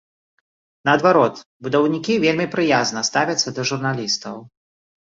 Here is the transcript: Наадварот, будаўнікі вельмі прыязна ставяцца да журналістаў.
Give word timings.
Наадварот, 0.87 1.35
будаўнікі 1.67 2.17
вельмі 2.27 2.51
прыязна 2.57 3.07
ставяцца 3.13 3.49
да 3.61 3.69
журналістаў. 3.75 4.35